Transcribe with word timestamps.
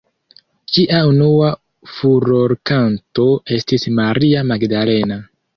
Ŝia 0.77 1.01
unua 1.09 1.49
furorkanto 1.97 3.29
estis 3.59 3.87
"Maria 4.01 4.43
Magdalena". 4.55 5.25